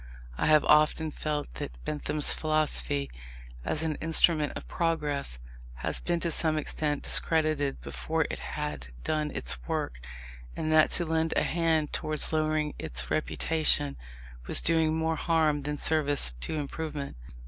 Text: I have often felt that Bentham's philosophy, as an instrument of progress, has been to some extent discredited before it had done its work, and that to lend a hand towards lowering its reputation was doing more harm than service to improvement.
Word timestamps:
I 0.35 0.47
have 0.47 0.65
often 0.65 1.11
felt 1.11 1.53
that 1.61 1.73
Bentham's 1.85 2.33
philosophy, 2.33 3.11
as 3.63 3.83
an 3.83 3.97
instrument 4.01 4.51
of 4.55 4.67
progress, 4.67 5.37
has 5.85 5.99
been 5.99 6.19
to 6.21 6.31
some 6.31 6.57
extent 6.57 7.03
discredited 7.03 7.79
before 7.81 8.25
it 8.31 8.39
had 8.39 8.87
done 9.03 9.29
its 9.29 9.61
work, 9.67 9.99
and 10.55 10.71
that 10.73 10.89
to 10.97 11.05
lend 11.05 11.35
a 11.37 11.43
hand 11.43 11.93
towards 11.93 12.33
lowering 12.33 12.73
its 12.79 13.11
reputation 13.11 13.95
was 14.47 14.59
doing 14.63 14.97
more 14.97 15.17
harm 15.17 15.61
than 15.61 15.77
service 15.77 16.33
to 16.39 16.55
improvement. 16.55 17.15